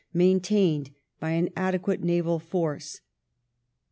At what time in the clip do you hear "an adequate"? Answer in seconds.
1.29-2.01